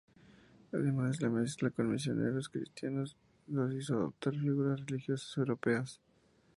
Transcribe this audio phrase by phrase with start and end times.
[0.71, 3.15] Además, la mezcla con misioneros cristianos
[3.45, 6.01] los hizo adoptar figuras religiosas europeas.